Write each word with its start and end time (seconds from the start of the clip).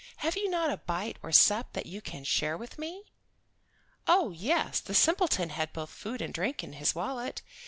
"Have 0.17 0.35
you 0.35 0.49
not 0.49 0.71
a 0.71 0.77
bite 0.77 1.19
or 1.21 1.31
sup 1.31 1.73
that 1.73 1.85
you 1.85 2.01
can 2.01 2.23
share 2.23 2.57
with 2.57 2.79
me?" 2.79 3.03
Oh 4.07 4.31
yes, 4.31 4.79
the 4.79 4.95
simpleton 4.95 5.49
had 5.49 5.73
both 5.73 5.91
food 5.91 6.23
and 6.23 6.33
drink 6.33 6.63
in 6.63 6.73
his 6.73 6.95
wallet. 6.95 7.43